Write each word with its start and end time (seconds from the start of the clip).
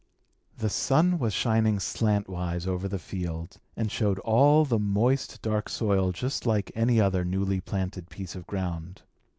The 0.57 0.71
sun 0.71 1.19
was 1.19 1.31
shining 1.31 1.77
slantwise 1.77 2.65
over 2.65 2.87
the 2.87 2.97
field, 2.97 3.57
and 3.77 3.91
showed 3.91 4.17
all 4.21 4.65
the 4.65 4.79
moist, 4.79 5.43
dark 5.43 5.69
soil 5.69 6.11
just 6.11 6.47
like 6.47 6.71
any 6.73 6.99
other 6.99 7.23
newly 7.23 7.59
planted 7.61 8.09
piece 8.09 8.33
of 8.33 8.47
ground. 8.47 9.03